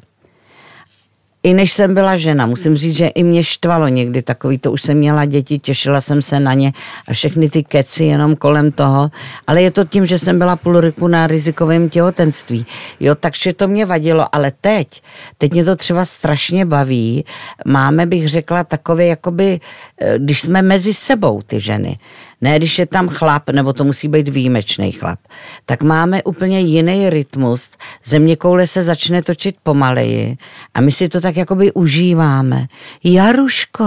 [1.45, 4.83] i než jsem byla žena, musím říct, že i mě štvalo někdy takový, to už
[4.83, 6.73] jsem měla děti, těšila jsem se na ně
[7.09, 9.11] a všechny ty keci jenom kolem toho,
[9.47, 12.67] ale je to tím, že jsem byla půl roku na rizikovém těhotenství,
[13.01, 15.03] jo, takže to mě vadilo, ale teď,
[15.39, 17.25] teď mě to třeba strašně baví,
[17.67, 19.61] máme, bych řekla, takové jakoby,
[20.01, 21.99] eh, když jsme mezi sebou ty ženy,
[22.45, 25.19] ne když je tam chlap, nebo to musí být výjimečný chlap,
[25.67, 27.71] tak máme úplně jiný rytmus.
[28.05, 30.37] Země koule se začne točit pomaleji
[30.75, 32.67] a my si to tak jakoby užíváme.
[33.05, 33.85] Jaruško,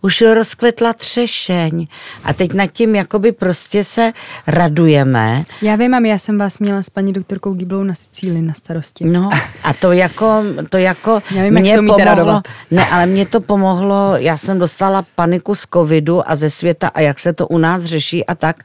[0.00, 1.86] už rozkvetla třešeň
[2.24, 4.12] a teď nad tím jakoby prostě se
[4.46, 5.40] radujeme.
[5.62, 9.04] Já vím, mám, já jsem vás měla s paní doktorkou Giblou na Sicílii na starosti.
[9.04, 9.28] No
[9.62, 12.44] a to jako, to jako Já vím, jak mě umíte pomohlo, radovat.
[12.70, 17.00] ne, ale mě to pomohlo, já jsem dostala paniku z covidu a ze světa a
[17.00, 18.56] jak se to u nás řeší a tak.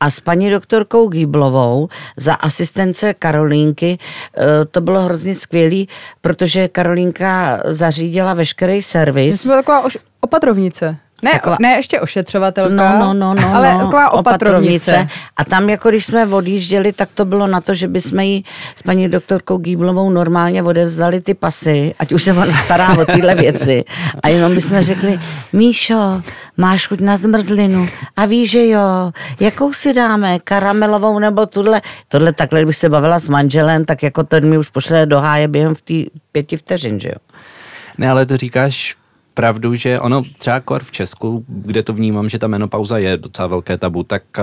[0.00, 5.88] A s paní doktorkou Gíblovou za asistence Karolínky eh, to bylo hrozně skvělý,
[6.20, 9.40] protože Karolínka zařídila veškerý servis.
[9.40, 9.84] jsme taková
[10.20, 10.96] opatrovnice.
[11.22, 15.08] Ne, Taková- ne ještě ošetřovatelka, No, no, no, no, ale no, taková opatrovnice.
[15.36, 18.44] A tam, jako když jsme odjížděli, tak to bylo na to, že bychom jí
[18.76, 23.34] s paní doktorkou Gíblovou normálně odevzdali ty pasy, ať už se ona stará o tyhle
[23.34, 23.84] věci.
[24.22, 25.18] A jenom bychom řekli,
[25.52, 26.22] Míšo,
[26.56, 27.88] máš chuť na zmrzlinu?
[28.16, 28.80] A víš, že jo,
[29.40, 31.82] jakou si dáme, karamelovou nebo tuhle?
[32.08, 35.48] Tohle takhle, kdyby se bavila s manželem, tak jako ten mi už pošle do háje
[35.48, 35.94] během v té
[36.32, 37.14] pěti vteřin, že jo?
[37.98, 38.96] Ne, ale to říkáš
[39.40, 43.48] pravdu, že ono třeba kor v Česku, kde to vnímám, že ta menopauza je docela
[43.48, 44.42] velké tabu, tak eh,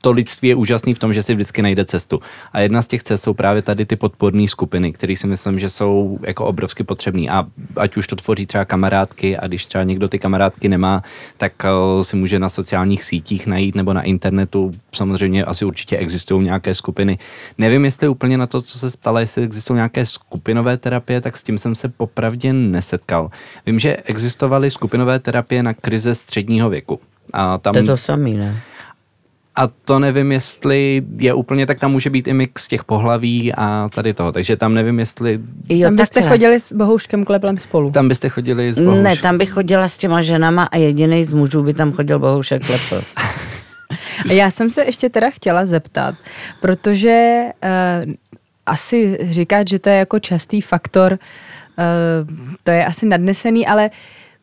[0.00, 2.20] to lidství je úžasný v tom, že si vždycky najde cestu.
[2.52, 5.68] A jedna z těch cest jsou právě tady ty podporné skupiny, které si myslím, že
[5.68, 7.28] jsou jako obrovsky potřebné.
[7.28, 11.02] A ať už to tvoří třeba kamarádky, a když třeba někdo ty kamarádky nemá,
[11.36, 14.74] tak eh, si může na sociálních sítích najít nebo na internetu.
[14.92, 17.18] Samozřejmě asi určitě existují nějaké skupiny.
[17.58, 21.42] Nevím, jestli úplně na to, co se stalo, jestli existují nějaké skupinové terapie, tak s
[21.42, 23.30] tím jsem se popravdě nesetkal.
[23.66, 27.00] Vím, že existovaly skupinové terapie na krize středního věku.
[27.32, 28.62] A tam To je to samý, ne?
[29.58, 33.88] A to nevím, jestli je úplně, tak tam může být i mix těch pohlaví a
[33.94, 34.32] tady toho.
[34.32, 36.30] Takže tam nevím, jestli Jo, Tam byste takhle.
[36.36, 37.90] chodili s Bohouškem Kleplem spolu.
[37.90, 39.02] tam byste chodili s Bohuš.
[39.02, 42.66] Ne, tam bych chodila s těma ženama a jediný z mužů by tam chodil Bohušek
[42.66, 43.04] Klepl.
[43.16, 46.14] A Já jsem se ještě teda chtěla zeptat,
[46.60, 47.42] protože
[48.06, 48.12] uh,
[48.66, 53.90] asi říkat, že to je jako častý faktor, uh, to je asi nadnesený, ale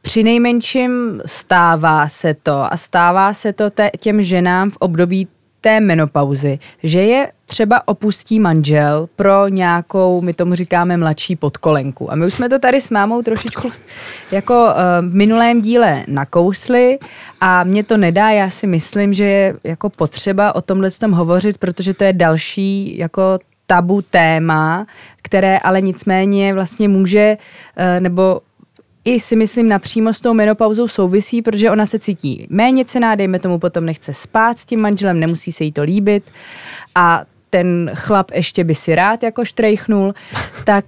[0.06, 5.28] při nejmenším stává se to a stává se to te, těm ženám v období
[5.62, 12.12] té menopauzy, že je třeba opustí manžel pro nějakou, my tomu říkáme mladší podkolenku.
[12.12, 13.72] A my už jsme to tady s mámou trošičku
[14.32, 17.00] jako uh, v minulém díle nakousli
[17.42, 21.58] a mě to nedá, já si myslím, že je jako potřeba o tomhle tom hovořit,
[21.58, 24.88] protože to je další jako tabu téma,
[25.22, 28.42] které ale nicméně vlastně může, uh, nebo
[29.06, 33.40] i si myslím napřímo s tou menopauzou souvisí, protože ona se cítí méně cená, dejme
[33.40, 36.24] tomu potom nechce spát s tím manželem, nemusí se jí to líbit.
[36.96, 40.14] A ten chlap ještě by si rád jako štrejchnul,
[40.64, 40.86] tak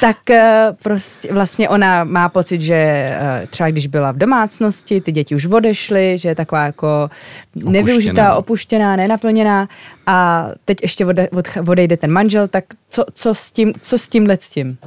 [0.00, 5.12] tak eh, prostě vlastně ona má pocit, že eh, třeba když byla v domácnosti, ty
[5.12, 7.10] děti už odešly, že je taková jako
[7.54, 9.68] nevyužitá, opuštěná, nenaplněná
[10.06, 14.08] a teď ještě ode, od, odejde ten manžel, tak co, co s tím, co s
[14.08, 14.78] tímhle s tím?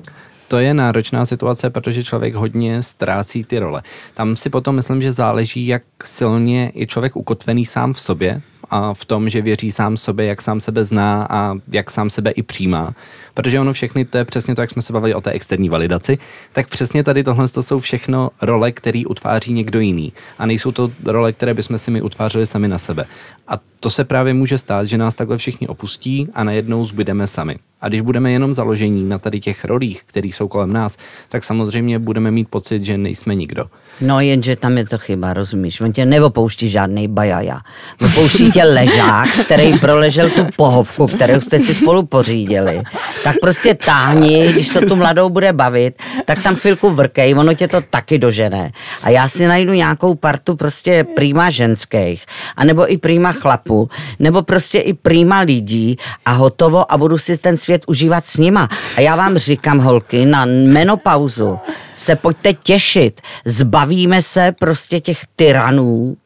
[0.48, 3.82] To je náročná situace, protože člověk hodně ztrácí ty role.
[4.14, 8.42] Tam si potom myslím, že záleží, jak silně je člověk ukotvený sám v sobě
[8.72, 12.32] a v tom, že věří sám sobě, jak sám sebe zná a jak sám sebe
[12.32, 12.94] i přijímá.
[13.34, 16.18] Protože ono všechny, to je přesně to, jak jsme se bavili o té externí validaci,
[16.54, 20.14] tak přesně tady tohle to jsou všechno role, které utváří někdo jiný.
[20.40, 23.06] A nejsou to role, které bychom si my utvářeli sami na sebe.
[23.48, 27.56] A to se právě může stát, že nás takhle všichni opustí a najednou zbydeme sami.
[27.82, 30.98] A když budeme jenom založení na tady těch rolích, které jsou kolem nás,
[31.30, 33.66] tak samozřejmě budeme mít pocit, že nejsme nikdo.
[34.02, 35.82] No jenže tam je to chyba, rozumíš?
[35.82, 37.60] On tě neopouští žádný bajaja.
[38.06, 42.82] Opouští tě ležák, který proležel tu pohovku, kterou jste si spolu pořídili.
[43.24, 47.68] Tak prostě táhni, když to tu mladou bude bavit, tak tam chvilku vrkej, ono tě
[47.68, 48.72] to taky dožene.
[49.04, 52.26] A já si najdu nějakou partu prostě prýma ženských,
[52.56, 57.58] anebo i prýma chlapů, nebo prostě i prýma lidí a hotovo a budu si ten
[57.58, 58.70] svět užívat s nima.
[58.98, 61.60] A já vám říkám, holky, na menopauzu
[62.02, 63.22] se pojďte těšit.
[63.46, 66.18] Zbavíme se prostě těch tyranů,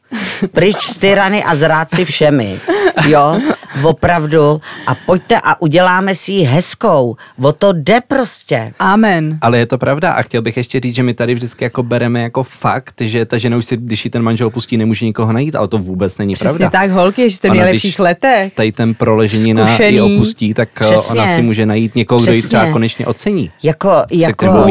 [0.51, 2.59] pryč z tyrany a zráci všemi.
[3.07, 3.39] Jo,
[3.83, 4.61] opravdu.
[4.87, 7.15] A pojďte a uděláme si ji hezkou.
[7.41, 8.73] O to jde prostě.
[8.79, 9.37] Amen.
[9.41, 12.21] Ale je to pravda a chtěl bych ještě říct, že my tady vždycky jako bereme
[12.21, 15.55] jako fakt, že ta žena už si, když ji ten manžel opustí, nemůže nikoho najít,
[15.55, 16.69] ale to vůbec není Přesně pravda.
[16.69, 18.53] tak, holky, že jste v nejlepších letech.
[18.55, 19.93] Tady ten proleženina Zkušený.
[19.95, 21.11] ji opustí, tak eh, Přesně.
[21.13, 23.49] ona si může najít někoho, kdo ji třeba konečně ocení.
[23.63, 24.65] Jako, jako.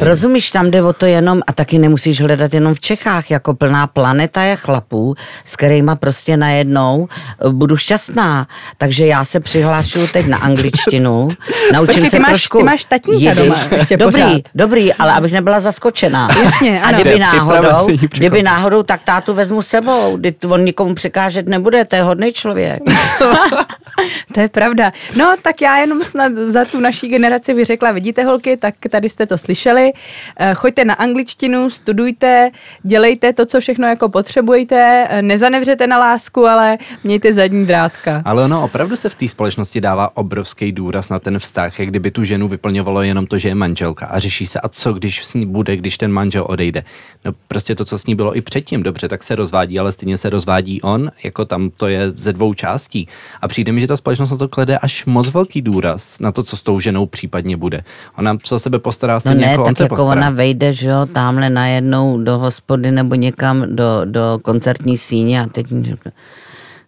[0.00, 3.86] Rozumíš, tam jde o to jenom, a taky nemusíš hledat jenom v Čechách, jako plná
[3.86, 8.39] planeta je chlapů, s kterýma prostě najednou eh, budu šťastná.
[8.78, 11.28] Takže já se přihlášuju teď na angličtinu.
[11.72, 13.36] Naučím Počkej, se ty máš- trošku ty máš tatínka jidiš.
[13.36, 14.42] doma ještě Dobrý, pořád.
[14.54, 16.28] dobrý, ale abych nebyla zaskočená.
[16.44, 16.94] Jasně, A ano.
[17.00, 20.18] kdyby To je náhodou, kdyby náhodou, tak tátu vezmu sebou.
[20.48, 22.82] On nikomu překážet nebude, to je hodný člověk.
[24.34, 24.92] To je pravda.
[25.16, 29.08] No, tak já jenom snad za tu naší generaci bych řekla, vidíte holky, tak tady
[29.08, 29.92] jste to slyšeli.
[30.36, 32.50] Eh, Choďte na angličtinu, studujte,
[32.82, 38.22] dělejte to, co všechno jako potřebujete, eh, nezanevřete na lásku, ale mějte zadní drátka.
[38.24, 42.10] Ale ono opravdu se v té společnosti dává obrovský důraz na ten vztah, jak kdyby
[42.10, 45.34] tu ženu vyplňovalo jenom to, že je manželka a řeší se, a co když s
[45.34, 46.84] ní bude, když ten manžel odejde.
[47.24, 50.16] No prostě to, co s ní bylo i předtím, dobře, tak se rozvádí, ale stejně
[50.16, 53.08] se rozvádí on, jako tam to je ze dvou částí.
[53.40, 56.42] A přijde mi, že ta společnost na to klade až moc velký důraz na to,
[56.42, 57.82] co s tou ženou případně bude.
[58.18, 60.20] Ona se o sebe postará No stejně ne, jako on tak se jako postará.
[60.20, 65.46] ona vejde, že jo, tamhle najednou do hospody nebo někam do, do koncertní síně a
[65.46, 65.66] teď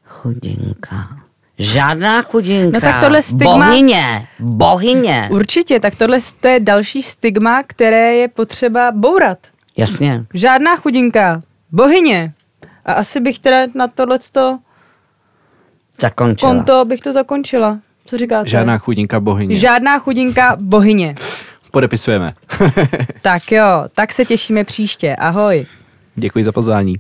[0.05, 1.09] chudinka.
[1.59, 2.71] Žádná chudinka.
[2.75, 5.29] No tak tohle stigma- Bohyně, bohyně.
[5.33, 9.39] Určitě, tak tohle to je další stigma, které je potřeba bourat.
[9.77, 10.25] Jasně.
[10.35, 12.33] Žádná chudinka, bohyně.
[12.85, 14.59] A asi bych teda na tohleto
[16.03, 16.53] Zakončila.
[16.55, 17.79] konto bych to zakončila.
[18.07, 18.49] Co říkáte?
[18.49, 19.55] Žádná chudinka bohyně.
[19.55, 21.15] Žádná chudinka, bohyně.
[21.71, 22.35] Podepisujeme.
[23.23, 25.17] Tak jo, tak se těšíme příště.
[25.17, 25.67] Ahoj.
[26.17, 26.97] Děkuji za pozvání.